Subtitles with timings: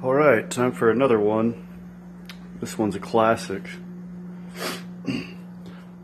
[0.00, 1.66] All right, time for another one.
[2.60, 3.68] This one's a classic.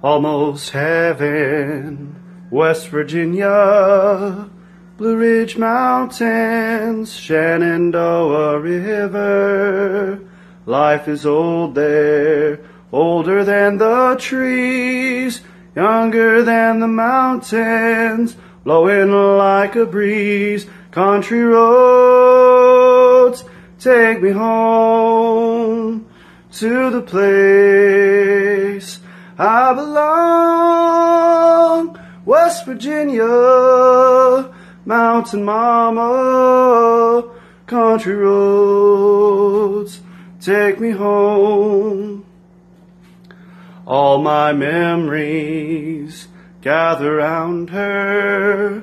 [0.02, 2.20] Almost heaven,
[2.50, 4.50] West Virginia,
[4.96, 10.18] Blue Ridge Mountains, Shenandoah River.
[10.66, 12.58] Life is old there,
[12.90, 15.40] older than the trees,
[15.76, 18.34] younger than the mountains,
[18.64, 20.66] blowing like a breeze.
[20.90, 22.64] Country roads,
[23.84, 26.06] take me home
[26.50, 28.98] to the place
[29.38, 31.20] I belong.
[32.24, 33.28] West Virginia,
[34.86, 37.28] mountain mama,
[37.66, 40.00] country roads,
[40.40, 42.24] take me home.
[43.86, 46.28] All my memories
[46.62, 48.82] gather round her.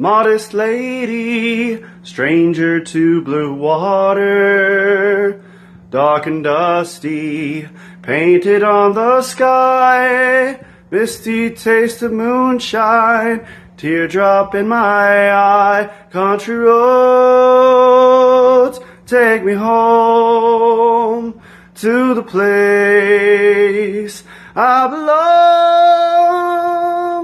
[0.00, 5.42] Modest lady, stranger to blue water,
[5.90, 7.68] dark and dusty,
[8.00, 13.44] painted on the sky, misty taste of moonshine,
[13.76, 16.78] teardrop in my eye, country roads,
[19.04, 21.40] take me home
[21.74, 24.22] to the place
[24.54, 25.08] I belong,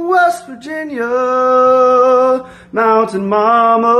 [0.08, 1.33] West Virginia,
[2.74, 3.94] mountain mama,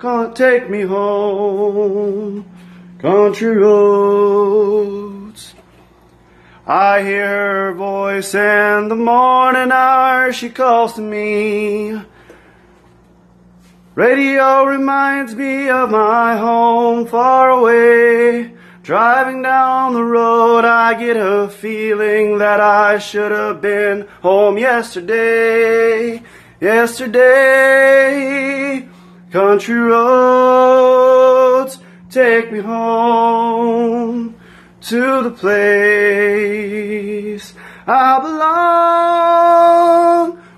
[0.00, 2.46] can't take me home,
[2.98, 5.54] country roads.
[6.66, 12.00] I hear her voice in the morning hour, she calls to me.
[13.94, 18.54] Radio reminds me of my home far away.
[18.82, 26.22] Driving down the road, I get a feeling that I should have been home yesterday.
[26.58, 27.18] Yesterday,
[29.30, 34.34] country roads, take me home
[34.80, 37.52] to the place
[37.86, 38.48] I belong.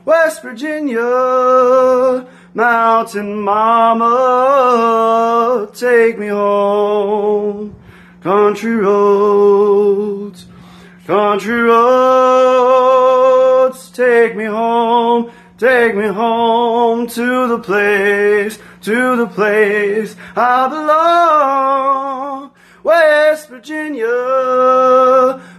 [0.05, 4.09] West Virginia, mountain mama,
[5.75, 7.75] take me home.
[8.21, 10.47] Country roads,
[11.07, 11.91] country roads,
[13.91, 14.88] take me home,
[15.59, 22.53] take me home to the place, to the place I belong.
[22.85, 24.07] West Virginia,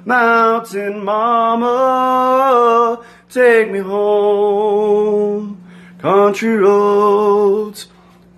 [0.05, 5.61] mountain mama, take me home.
[5.99, 7.89] Country roads,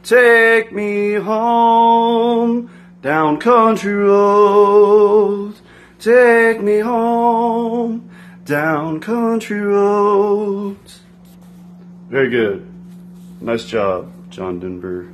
[0.01, 2.71] take me home.
[3.03, 5.61] Down country roads,
[5.99, 8.09] take me home.
[8.45, 11.01] Down country roads.
[12.11, 12.67] Very good.
[13.39, 15.07] Nice job, John Denver.